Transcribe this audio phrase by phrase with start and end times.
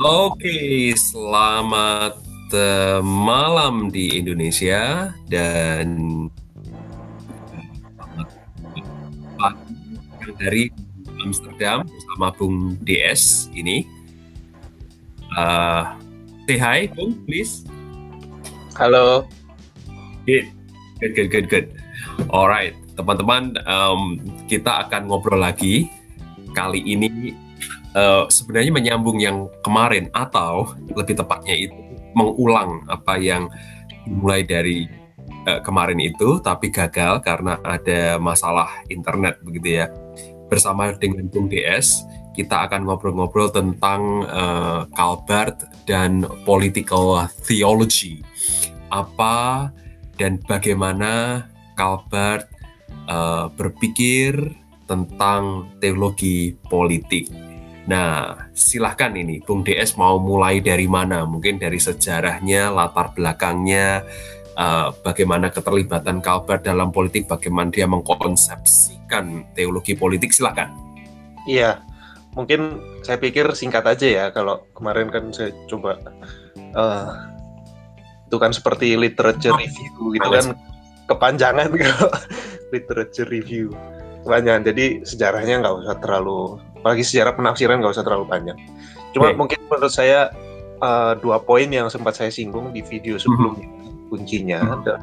[0.00, 2.16] Oke, selamat
[2.56, 6.24] uh, malam di Indonesia dan
[9.36, 9.54] selamat
[10.40, 10.72] dari
[11.20, 13.84] Amsterdam bersama Bung DS ini.
[15.36, 15.92] Uh,
[16.48, 17.68] say hi, Bung, please.
[18.80, 19.28] Halo.
[20.24, 20.48] Good,
[21.04, 21.66] good, good, good, good.
[22.32, 24.16] Alright, teman-teman, um,
[24.48, 25.92] kita akan ngobrol lagi.
[26.56, 27.36] Kali ini
[27.94, 31.76] uh, sebenarnya menyambung yang kemarin atau lebih tepatnya itu
[32.14, 33.46] mengulang apa yang
[34.06, 34.86] mulai dari
[35.46, 39.86] uh, kemarin itu tapi gagal karena ada masalah internet begitu ya.
[40.50, 42.02] Bersama dengan Bung DS
[42.34, 48.22] kita akan ngobrol-ngobrol tentang uh, Calbert dan political theology.
[48.90, 49.70] Apa
[50.18, 51.46] dan bagaimana
[51.78, 52.50] Calbert
[53.06, 54.34] uh, berpikir
[54.90, 57.49] tentang teologi politik
[57.90, 61.26] Nah, silahkan ini Bung DS mau mulai dari mana?
[61.26, 64.06] Mungkin dari sejarahnya, latar belakangnya,
[64.54, 70.70] uh, bagaimana keterlibatan Kalbar dalam politik, bagaimana dia mengkonsepsikan teologi politik, silahkan.
[71.50, 71.82] Iya,
[72.38, 75.98] mungkin saya pikir singkat aja ya, kalau kemarin kan saya coba,
[76.78, 77.10] uh,
[78.30, 80.46] itu kan seperti literature review gitu kan,
[81.10, 82.06] kepanjangan kalau
[82.70, 83.74] literature review
[84.22, 88.58] kepanjangan, jadi sejarahnya nggak usah terlalu apalagi sejarah penafsiran nggak usah terlalu panjang.
[89.12, 89.36] Cuma okay.
[89.36, 90.32] mungkin menurut saya
[90.80, 94.08] uh, dua poin yang sempat saya singgung di video sebelumnya hmm.
[94.08, 94.60] kuncinya.
[94.64, 94.98] Hmm.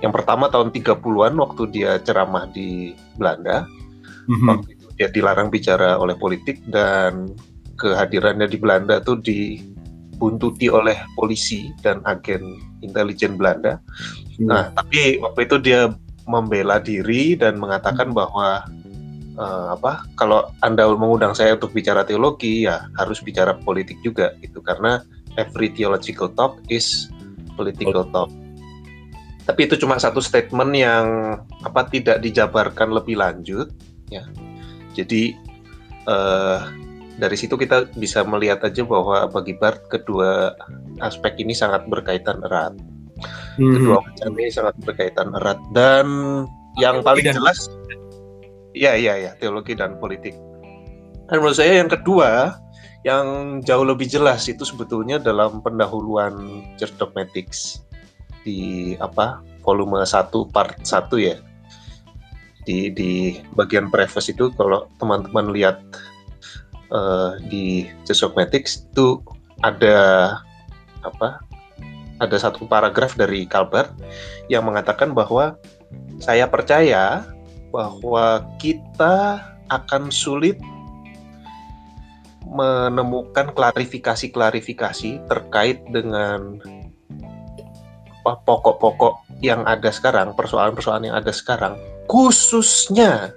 [0.00, 3.68] Yang pertama tahun 30-an waktu dia ceramah di Belanda.
[4.26, 4.46] Hmm.
[4.48, 7.36] Waktu itu dia dilarang bicara oleh politik dan
[7.76, 13.76] kehadirannya di Belanda tuh dibuntuti oleh polisi dan agen intelijen Belanda.
[14.40, 14.48] Hmm.
[14.48, 15.92] Nah, tapi waktu itu dia
[16.28, 18.16] membela diri dan mengatakan hmm.
[18.16, 18.64] bahwa
[19.40, 24.60] uh, apa kalau anda mengundang saya untuk bicara teologi ya harus bicara politik juga gitu.
[24.60, 25.00] Karena
[25.40, 27.08] every theological talk is
[27.56, 28.28] political talk.
[29.48, 31.06] Tapi itu cuma satu statement yang
[31.64, 33.72] apa tidak dijabarkan lebih lanjut
[34.12, 34.22] ya.
[34.94, 35.34] Jadi
[36.06, 36.68] uh,
[37.18, 40.54] dari situ kita bisa melihat aja bahwa bagi Bart kedua
[41.02, 42.76] aspek ini sangat berkaitan erat.
[43.60, 43.76] Hmm.
[43.76, 45.60] kedua macam ini sangat berkaitan erat.
[45.74, 46.06] Dan
[46.78, 47.68] yang paling jelas
[48.70, 50.34] Iya, iya, iya, teologi dan politik.
[51.26, 52.58] Dan menurut saya yang kedua,
[53.06, 57.82] yang jauh lebih jelas itu sebetulnya dalam pendahuluan Church Dogmatics
[58.44, 61.36] di apa volume 1 part 1 ya.
[62.68, 65.80] Di di bagian preface itu kalau teman-teman lihat
[66.92, 69.18] uh, di Church Dogmatics itu
[69.64, 69.98] ada
[71.00, 71.40] apa?
[72.20, 73.96] Ada satu paragraf dari Calvert
[74.52, 75.56] yang mengatakan bahwa
[76.20, 77.24] saya percaya
[77.70, 80.58] bahwa kita akan sulit
[82.50, 86.58] menemukan klarifikasi-klarifikasi terkait dengan
[88.26, 91.78] pokok-pokok yang ada sekarang, persoalan-persoalan yang ada sekarang,
[92.10, 93.32] khususnya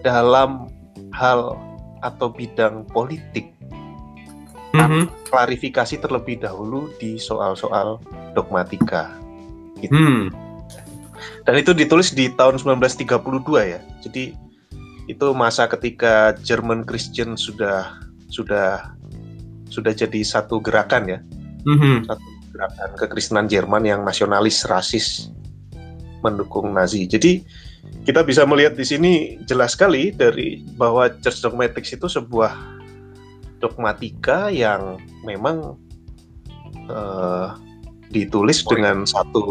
[0.00, 0.72] dalam
[1.12, 1.60] hal
[2.00, 3.52] atau bidang politik.
[4.72, 5.04] Mm -hmm.
[5.28, 8.00] Klarifikasi terlebih dahulu di soal-soal
[8.32, 9.12] dogmatika.
[9.76, 9.92] Gitu.
[9.92, 10.49] Hmm
[11.50, 13.10] dan itu ditulis di tahun 1932
[13.66, 13.82] ya.
[14.06, 14.38] Jadi
[15.10, 17.98] itu masa ketika German Christian sudah
[18.30, 18.94] sudah
[19.66, 21.18] sudah jadi satu gerakan ya.
[21.66, 22.06] Mm-hmm.
[22.06, 25.34] Satu gerakan kekristenan Jerman yang nasionalis rasis
[26.22, 27.10] mendukung Nazi.
[27.10, 27.42] Jadi
[28.06, 29.12] kita bisa melihat di sini
[29.42, 32.54] jelas sekali dari bahwa Church Dogmatics itu sebuah
[33.58, 35.74] dogmatika yang memang
[36.86, 37.58] uh,
[38.14, 39.42] ditulis dengan satu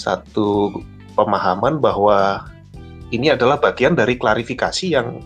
[0.00, 0.72] satu
[1.12, 2.48] pemahaman bahwa
[3.12, 5.20] ini adalah bagian dari klarifikasi yang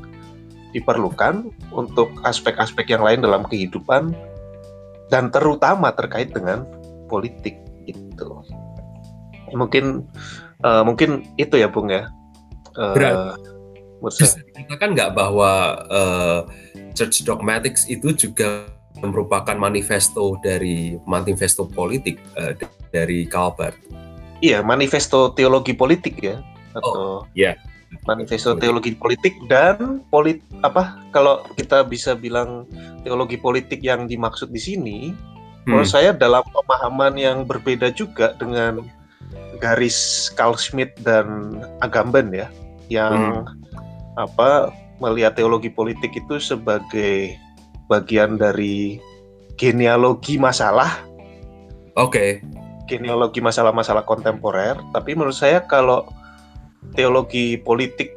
[0.74, 4.10] diperlukan untuk aspek-aspek yang lain dalam kehidupan
[5.12, 6.66] dan terutama terkait dengan
[7.06, 7.54] politik
[7.86, 8.30] itu.
[9.54, 10.02] Mungkin
[10.66, 12.10] uh, mungkin itu ya Bung ya.
[12.74, 13.38] Uh,
[14.02, 16.40] bisa dikatakan nggak bahwa uh,
[16.98, 18.66] Church Dogmatics itu juga
[18.98, 22.50] merupakan manifesto dari manifesto politik uh,
[22.90, 23.78] dari Calvert?
[24.42, 26.40] Iya manifesto teologi politik ya
[26.74, 27.54] atau oh, yeah.
[28.10, 32.66] manifesto teologi politik dan polit apa kalau kita bisa bilang
[33.06, 35.70] teologi politik yang dimaksud di sini hmm.
[35.70, 38.82] menurut saya dalam pemahaman yang berbeda juga dengan
[39.62, 42.50] garis Carl Schmitt dan Agamben ya
[42.90, 44.18] yang hmm.
[44.18, 47.34] apa melihat teologi politik itu sebagai
[47.90, 48.98] bagian dari
[49.58, 51.02] genealogi masalah.
[51.94, 52.40] Oke.
[52.40, 56.04] Okay genealogi masalah-masalah kontemporer, tapi menurut saya kalau
[56.92, 58.12] teologi politik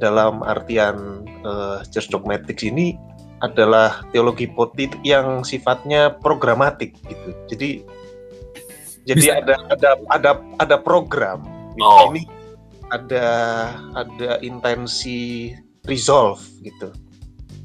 [0.00, 2.96] dalam artian uh, Church Dogmatics ini
[3.42, 7.28] adalah teologi politik yang sifatnya programatik gitu.
[7.50, 7.70] Jadi
[9.04, 9.36] jadi Bisa.
[9.44, 10.30] ada ada ada
[10.62, 11.44] ada program
[11.82, 12.14] Oh.
[12.14, 12.22] ini
[12.94, 13.26] ada
[13.98, 15.50] ada intensi
[15.90, 16.94] resolve gitu.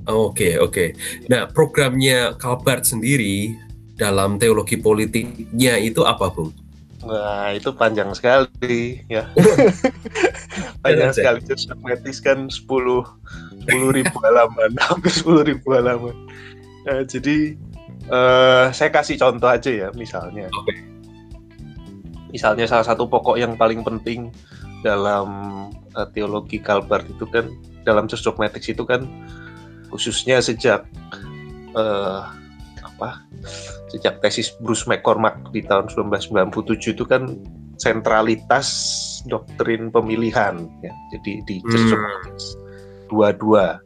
[0.09, 0.97] Oke, oke.
[1.29, 3.53] Nah, programnya Calvert sendiri
[3.99, 6.55] dalam teologi politiknya itu apa, Bung?
[7.03, 9.27] Wah, itu panjang sekali ya.
[10.83, 11.39] panjang sekali.
[11.43, 16.15] Terus Magnetis kan 10 10 ribu halaman, hampir 10 ribu halaman.
[16.87, 17.55] Nah, jadi
[18.07, 20.47] eh, saya kasih contoh aja ya, misalnya.
[20.51, 20.75] Oke.
[22.29, 24.31] Misalnya salah satu pokok yang paling penting
[24.83, 25.27] dalam
[25.95, 27.47] eh, teologi Calvert itu kan
[27.87, 29.07] dalam Dogmatics itu kan
[29.87, 30.83] khususnya sejak
[31.79, 32.21] eh,
[32.99, 33.23] apa
[33.87, 37.39] sejak tesis Bruce McCormack di tahun 1997 itu kan
[37.79, 38.67] sentralitas
[39.31, 42.19] doktrin pemilihan ya jadi di Hmm.
[43.07, 43.79] Dua-dua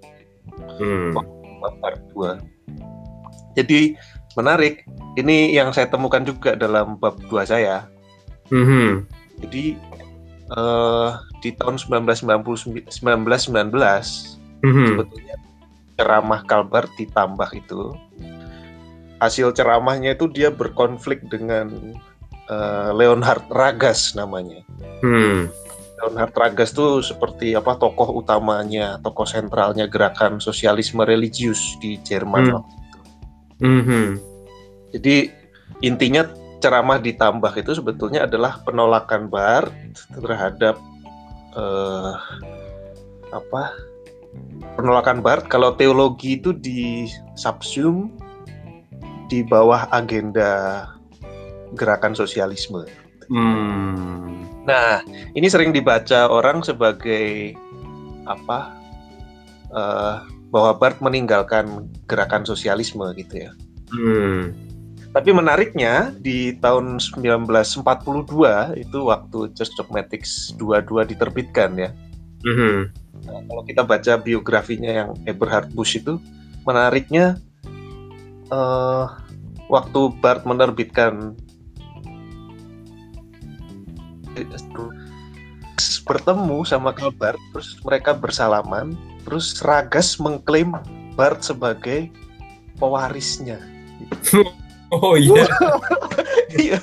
[0.81, 1.13] Hmm.
[1.13, 2.41] 2
[3.53, 3.95] jadi
[4.33, 4.83] menarik
[5.15, 7.85] ini yang saya temukan juga dalam bab 2 saya
[8.49, 9.05] Mhm.
[9.45, 9.77] jadi
[10.53, 14.85] eh, di tahun 1990 1919 Mhm.
[14.91, 15.35] sebetulnya
[15.95, 17.93] ceramah Calvert ditambah itu
[19.23, 21.95] hasil ceramahnya itu dia berkonflik dengan
[22.51, 24.59] eh, Leonhard Ragas namanya
[24.99, 25.47] Hmm.
[25.99, 32.53] Leonhard Ragas tuh seperti apa tokoh utamanya tokoh sentralnya gerakan sosialisme religius di Jerman Hmm.
[32.59, 32.99] waktu itu
[33.63, 34.07] Mhm.
[34.91, 35.15] jadi
[35.79, 36.27] intinya
[36.59, 39.71] ceramah ditambah itu sebetulnya adalah penolakan Barth
[40.11, 40.75] terhadap
[41.53, 42.13] eh,
[43.29, 43.63] apa
[44.75, 47.05] penolakan Barth kalau teologi itu di
[47.37, 48.09] subsum
[49.33, 50.85] di bawah agenda
[51.73, 52.85] gerakan sosialisme.
[53.33, 54.45] Hmm.
[54.69, 55.01] Nah,
[55.33, 57.57] ini sering dibaca orang sebagai
[58.29, 58.83] apa?
[59.73, 60.15] eh,
[60.53, 63.51] bahwa Barth meninggalkan gerakan sosialisme gitu ya.
[63.89, 64.53] Hmm.
[65.13, 71.89] Tapi menariknya di tahun 1942 itu waktu Church Dogmatics 22 diterbitkan ya.
[72.45, 72.77] Mhm.
[73.29, 76.17] Nah, kalau kita baca biografinya yang Eberhard Busch itu
[76.65, 77.37] menariknya
[78.49, 79.05] eh,
[79.73, 81.33] waktu Barth menerbitkan
[86.05, 88.93] bertemu sama Calvert terus mereka bersalaman
[89.25, 90.77] terus Ragas mengklaim
[91.17, 92.13] Barth sebagai
[92.77, 93.57] pewarisnya
[94.93, 95.41] Oh iya.
[96.53, 96.77] Iya.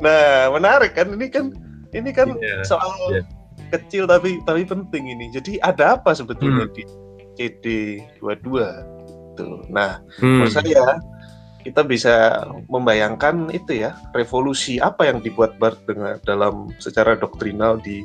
[0.00, 1.52] nah, menarik kan ini kan
[1.92, 3.20] ini kan Iya, soal iya.
[3.68, 5.28] kecil tapi tapi penting ini.
[5.28, 6.72] Jadi ada apa sebetulnya Hmm.
[6.72, 6.82] di
[7.36, 7.64] CD
[8.24, 8.72] 22
[9.36, 9.46] itu.
[9.68, 10.48] Nah, Hmm.
[10.48, 10.96] menurut saya
[11.60, 18.04] kita bisa membayangkan itu ya, revolusi apa yang dibuat Barth dengan dalam secara doktrinal di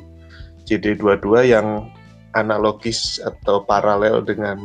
[0.68, 1.88] CD 22 yang
[2.36, 4.60] analogis atau paralel dengan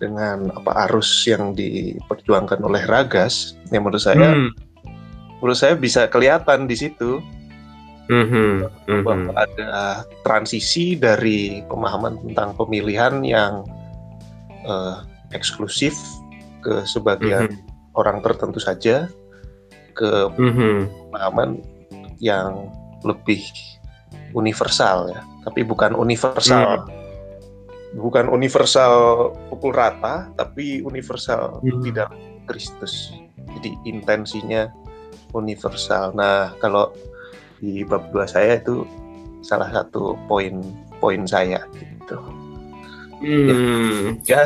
[0.00, 4.50] dengan apa arus yang diperjuangkan oleh Ragas yang menurut saya Hmm.
[5.38, 7.20] menurut saya bisa kelihatan di situ
[8.10, 8.66] Mhm.
[8.90, 9.04] Mhm.
[9.06, 13.62] bahwa ada transisi dari pemahaman tentang pemilihan yang
[14.60, 14.96] eh,
[15.32, 15.96] eksklusif
[16.60, 17.69] ke sebagian Mhm.
[18.00, 19.06] Orang tertentu saja
[19.92, 21.12] ke Mhm.
[21.12, 21.60] pemahaman
[22.20, 22.72] yang
[23.04, 23.40] lebih
[24.32, 25.20] universal ya.
[25.44, 26.88] Tapi bukan universal.
[27.90, 28.92] Bukan universal
[29.50, 32.14] pukul rata tapi universal di dalam
[32.46, 33.10] Kristus.
[33.58, 34.70] Jadi intensinya
[35.34, 36.14] universal.
[36.14, 36.94] Nah kalau
[37.58, 38.86] di bab 2 saya itu
[39.42, 40.62] salah satu poin
[41.02, 41.66] poin saya.
[41.74, 41.99] gitu
[43.20, 44.16] Hmm.
[44.24, 44.40] ya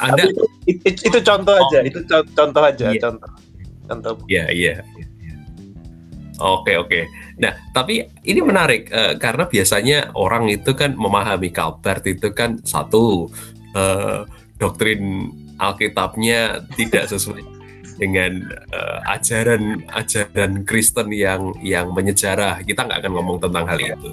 [0.00, 0.32] Anda tapi
[0.64, 3.00] itu, itu, itu contoh aja itu co- contoh aja Iya.
[3.04, 3.30] contoh
[3.84, 4.74] contoh Iya, iya.
[4.96, 5.34] iya, iya.
[6.34, 7.06] Oke, oke.
[7.38, 13.30] Nah, tapi ini menarik eh, karena biasanya orang itu kan memahami Calvert itu kan satu
[13.70, 14.26] eh,
[14.58, 17.38] doktrin Alkitabnya tidak sesuai
[18.02, 22.64] dengan eh, ajaran ajaran Kristen yang yang menyejarah.
[22.64, 24.10] Kita nggak akan ngomong tentang hal itu.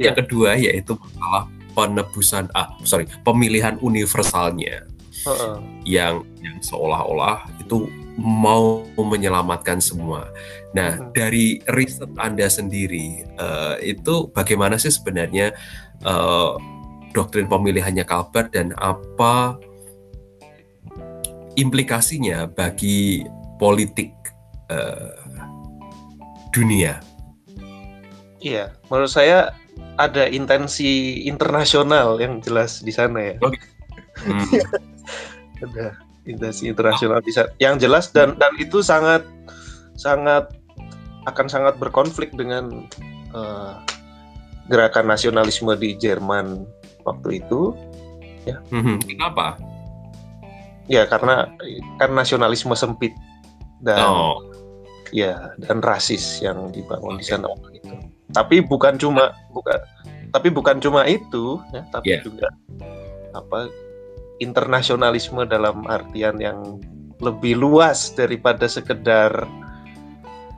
[0.00, 0.10] Iya.
[0.10, 4.86] Yang kedua yaitu masalah penebusan ah sorry pemilihan universalnya
[5.26, 5.56] Heeh.
[5.84, 10.30] yang yang seolah-olah itu mau menyelamatkan semua.
[10.70, 11.10] Nah, Hmm.
[11.10, 15.50] dari riset Anda sendiri eh, itu bagaimana sih sebenarnya
[16.06, 16.52] eh,
[17.10, 19.58] doktrin pemilihannya Calvert dan apa
[21.58, 23.26] implikasinya bagi
[23.58, 24.14] politik
[24.70, 25.18] eh,
[26.54, 27.02] dunia?
[28.38, 29.56] Iya, menurut saya
[29.96, 33.36] ada intensi internasional yang jelas di sana ya.
[34.22, 34.46] Hmm,
[35.64, 35.94] Ada
[36.26, 39.22] intensi internasional di sana yang jelas dan dan itu sangat
[39.94, 40.50] sangat
[41.24, 42.86] akan sangat berkonflik dengan
[43.32, 43.74] eh,
[44.66, 46.66] gerakan nasionalisme di Jerman
[47.06, 47.74] waktu itu.
[48.44, 49.00] mhm.
[49.08, 49.56] Kenapa?
[50.84, 51.48] ya karena
[51.96, 53.16] kan nasionalisme sempit
[53.80, 54.36] dan Oh,
[55.12, 57.94] ya dan rasis yang dibangun di sana waktu itu.
[58.34, 59.78] Tapi bukan cuma bukan
[60.34, 62.22] tapi bukan cuma itu ya, tapi Yeah.
[62.26, 62.50] juga
[63.30, 63.70] apa
[64.42, 66.82] internasionalisme dalam artian yang
[67.22, 69.46] lebih luas daripada sekedar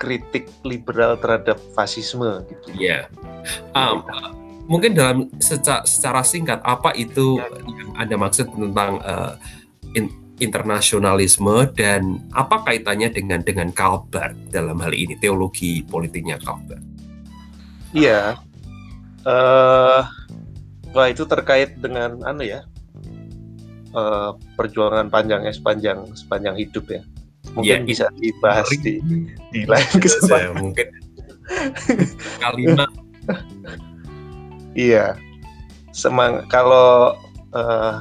[0.00, 2.72] kritik liberal terhadap fasisme gitu.
[2.76, 3.08] ya.
[3.76, 4.00] Um,
[4.64, 7.40] mungkin dalam secara, secara singkat apa itu
[7.76, 9.36] yang anda maksud tentang uh,
[9.92, 16.85] in- internasionalisme dan apa kaitannya dengan dengan Calvert dalam hal ini teologi politiknya Calvert?
[17.96, 18.36] Iya.
[19.26, 20.00] eh
[20.92, 22.62] wah itu terkait dengan anu ya.
[23.96, 27.02] eh, perjuangan panjangnya sepanjang sepanjang hidup ya.
[27.56, 29.00] Mungkin Iya, bisa dibahas di
[29.50, 30.52] di lain Saya kesempatan.
[30.60, 30.86] mungkin
[32.42, 32.90] kalimat
[34.76, 35.16] Iya.
[35.96, 37.16] Semang kalau
[37.56, 37.94] eh,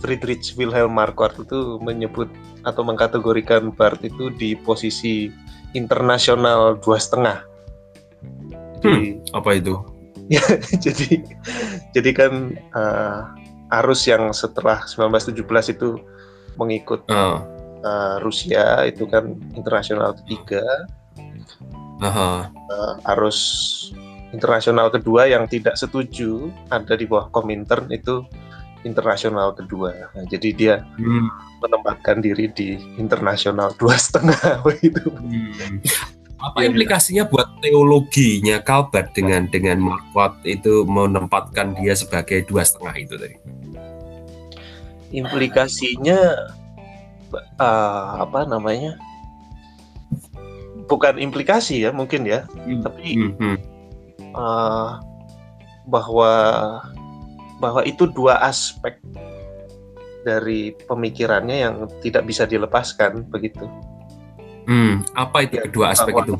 [0.00, 2.32] Friedrich Wilhelm Marquardt itu menyebut
[2.64, 5.28] atau mengkategorikan Barth itu di posisi
[5.76, 7.44] internasional dua setengah.
[8.80, 9.74] Jadi, apa itu?
[10.34, 10.42] ya,
[10.78, 11.26] jadi
[11.90, 13.18] jadi kan eh,
[13.82, 15.98] arus yang setelah 1917 itu
[16.54, 17.42] mengikut Ah,
[17.82, 20.62] eh, Rusia itu kan internasional ketiga
[22.00, 22.46] aha.
[22.50, 23.38] eh, arus
[24.30, 28.22] internasional kedua yang tidak setuju ada di bawah Komintern itu
[28.86, 29.92] internasional kedua.
[30.16, 31.28] Nah, jadi dia Hmm,
[31.60, 35.10] menempatkan diri di internasional dua setengah begitu.
[35.10, 35.84] hmm.
[36.40, 36.72] Apa Iya.
[36.72, 43.36] implikasinya buat teologinya Calvert dengan dengan Marquardt itu menempatkan dia sebagai dua setengah itu tadi?
[45.12, 46.18] Implikasinya
[47.36, 48.96] eh, apa namanya?
[50.88, 52.48] Bukan implikasi ya mungkin ya,
[52.82, 53.56] tapi Hmm, hmm.
[54.34, 54.90] eh,
[55.86, 56.32] bahwa
[57.60, 58.96] bahwa itu dua aspek
[60.24, 63.68] dari pemikirannya yang tidak bisa dilepaskan begitu.
[64.64, 66.34] Hmm, apa itu Ya, kedua aspek bahwa- itu?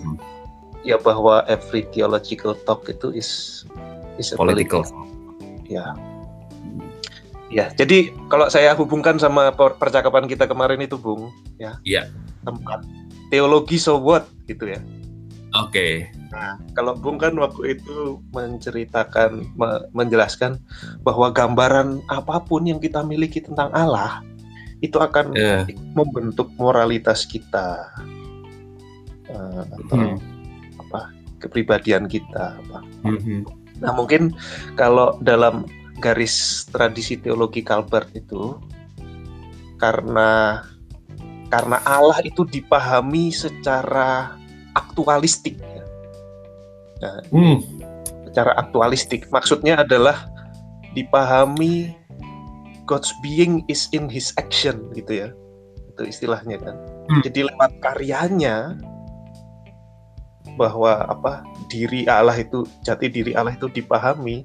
[0.80, 3.62] ya bahwa every theological talk itu is
[4.16, 4.84] is a Political.
[5.64, 5.92] ya
[7.46, 12.08] ya jadi kalau saya hubungkan sama per- percakapan kita kemarin itu bung ya Iya.
[12.40, 12.80] tempat
[13.28, 14.80] teologi so what gitu ya
[15.52, 16.06] Oke.
[16.30, 20.62] nah kalau bung kan waktu itu menceritakan me- menjelaskan
[21.00, 24.22] bahwa gambaran apa pun yang kita miliki tentang Allah
[24.80, 27.92] itu akan Eh, membentuk moralitas kita
[29.28, 30.16] eh, atau Hmm.
[30.80, 33.42] apa kepribadian kita apa hmm, hmm.
[33.80, 34.36] Nah, mungkin
[34.76, 35.64] kalau dalam
[36.04, 38.60] garis tradisi teologi Calvert itu
[39.80, 40.60] karena
[41.48, 44.36] karena Allah itu dipahami secara
[44.76, 45.84] aktualistik ya.
[47.00, 47.58] Nah, Hmm,
[48.28, 50.28] secara aktualistik maksudnya adalah
[50.92, 51.96] dipahami
[52.90, 55.28] God's being is in his action gitu ya.
[55.94, 56.74] Itu istilahnya kan.
[57.06, 57.22] Hmm.
[57.22, 58.74] Jadi lewat karyanya
[60.58, 64.42] bahwa apa diri Allah itu jati diri Allah itu dipahami.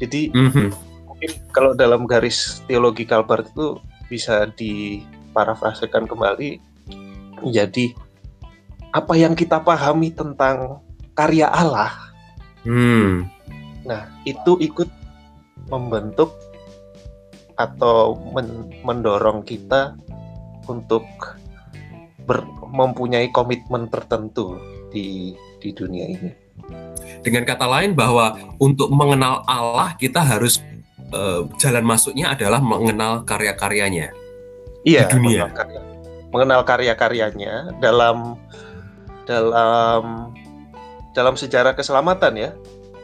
[0.00, 0.72] Jadi hmm,
[1.04, 3.76] mungkin kalau dalam garis teologi Calvert itu
[4.08, 6.56] bisa diparafrasekan kembali
[7.44, 7.92] menjadi
[8.96, 10.80] apa yang kita pahami tentang
[11.12, 12.06] karya Allah
[12.66, 13.30] Hmm,
[13.86, 14.90] Nah, itu ikut
[15.70, 16.34] membentuk
[17.56, 19.96] atau men- mendorong kita
[20.68, 21.04] untuk
[22.24, 24.60] ber- mempunyai komitmen tertentu
[24.92, 26.30] di di dunia ini.
[27.24, 30.60] Dengan kata lain bahwa untuk mengenal Allah kita harus
[31.10, 34.12] eh, jalan masuknya adalah mengenal karya-karyanya.
[34.86, 35.50] Iya, Di dunia.
[35.50, 35.80] mengenal karya,
[36.30, 38.16] mengenal karya-karyanya dalam
[39.26, 40.30] dalam
[41.16, 42.50] dalam sejarah keselamatan ya.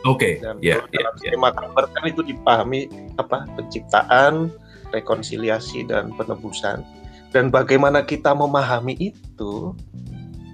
[0.03, 1.31] Oke, Dan ya, ya, dalam ya.
[1.31, 2.91] skema Calvert kan itu dipahami
[3.23, 4.51] apa penciptaan,
[4.91, 6.83] rekonsiliasi dan penebusan.
[7.31, 9.73] Dan bagaimana kita memahami itu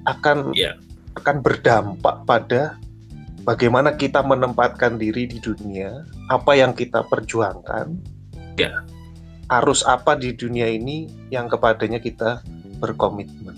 [0.05, 0.77] akan Iya.
[1.19, 2.79] akan berdampak pada
[3.43, 7.97] bagaimana kita menempatkan diri di dunia, apa yang kita perjuangkan,
[8.61, 8.85] Iya.
[9.49, 12.45] arus apa di dunia ini yang kepadanya kita
[12.79, 13.57] berkomitmen.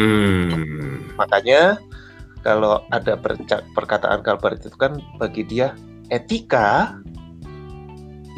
[0.00, 1.76] Hmm, Makanya
[2.46, 3.18] kalau ada
[3.74, 5.74] perkataan Calvert itu kan bagi dia
[6.14, 6.94] etika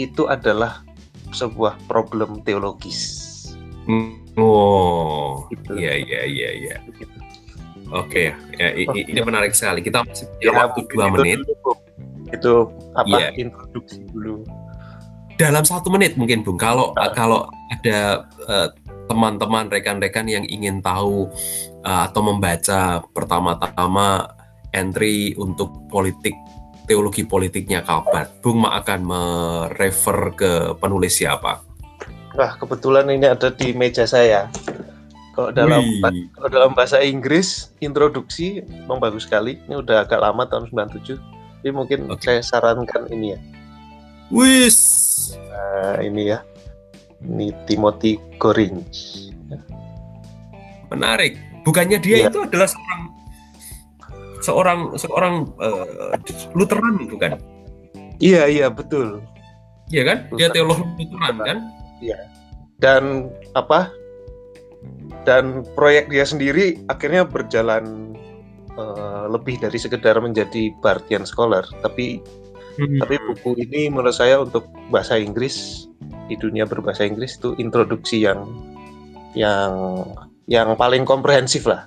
[0.01, 0.81] itu adalah
[1.37, 3.37] sebuah problem teologis.
[4.39, 5.77] oh, Gitu.
[5.77, 6.77] iya, iya, iya, iya.
[7.89, 9.81] Oke, ya, i- i- ini menarik sekali.
[9.81, 11.39] Kita masih punya Ya, waktu dua itu menit.
[11.41, 11.73] dulu.
[12.29, 12.53] Itu
[12.93, 13.29] apa Iya.
[13.35, 14.45] introduksi dulu.
[15.41, 16.61] Dalam satu menit mungkin, Bung.
[16.61, 17.13] Kalau Ah.
[17.13, 18.69] kalau ada eh,
[19.09, 21.33] teman-teman, rekan-rekan yang ingin tahu
[21.83, 24.29] eh, atau membaca pertama-tama
[24.77, 26.37] entry untuk politik
[26.89, 31.61] teologi politiknya Calvert, Bung Ma akan merefer ke penulis siapa?
[32.33, 34.49] Wah, kebetulan ini ada di meja saya.
[35.37, 36.33] Kalau dalam Wih.
[36.35, 39.61] kalau dalam bahasa Inggris, introduksi memang bagus sekali.
[39.69, 41.15] Ini udah agak lama tahun 97.
[41.61, 42.27] Tapi mungkin Oke.
[42.27, 43.39] saya sarankan ini ya.
[44.33, 44.79] Wis.
[45.37, 46.43] Nah, ini ya.
[47.19, 48.83] Ini Timothy Goring.
[50.89, 51.37] Menarik.
[51.67, 52.29] Bukannya dia Iya.
[52.31, 53.03] itu adalah seorang
[54.41, 56.17] seorang seorang eh,
[56.55, 57.37] Lutheran bukan?
[58.23, 59.21] Iya, iya, betul.
[59.91, 60.19] Iya kan?
[60.39, 61.59] Dia teolog Lutheran kan?
[62.79, 63.91] Dan apa?
[65.27, 68.15] Dan proyek dia sendiri akhirnya berjalan
[68.79, 72.23] eh, lebih dari sekedar menjadi Bartian Scholar, tapi
[72.79, 73.03] Hmm.
[73.03, 75.91] Tapi buku ini menurut saya untuk bahasa Inggris
[76.29, 78.45] di dunia berbahasa Inggris itu introduksi yang
[79.33, 79.73] yang
[80.49, 81.85] yang paling komprehensif lah.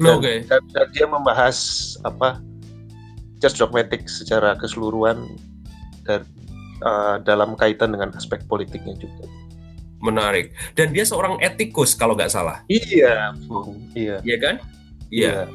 [0.00, 0.42] Dan, Oke.
[0.50, 1.56] dan, dan dia membahas
[2.02, 2.42] apa
[3.38, 5.28] church dogmatic secara keseluruhan
[6.02, 6.26] dan
[6.82, 9.28] uh, dalam kaitan dengan aspek politiknya juga.
[10.04, 10.52] Menarik.
[10.76, 12.60] Dan dia seorang etikus kalau nggak salah.
[12.68, 13.80] Iya, Bung.
[13.96, 14.20] Iya.
[14.20, 14.54] Iya kan?
[15.08, 15.48] Iya.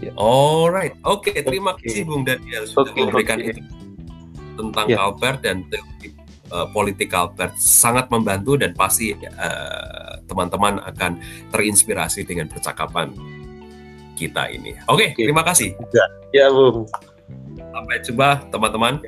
[0.00, 0.12] Iya.
[0.16, 0.96] Alright.
[1.04, 1.86] Oke, terima Oke.
[1.86, 3.52] kasih Bung Daniel sudah Oke, memberikan oke.
[3.52, 3.60] itu
[4.58, 4.98] tentang Ya.
[5.02, 6.10] Albert dan teori
[6.50, 11.18] eh, politik Albert sangat membantu dan pasti eh, teman-teman akan
[11.50, 13.10] terinspirasi dengan percakapan
[14.14, 14.76] kita ini.
[14.86, 15.24] Oke, Oke.
[15.24, 15.74] terima kasih.
[16.30, 16.84] Ya, Bung.
[17.56, 19.00] Sampai jumpa teman-teman.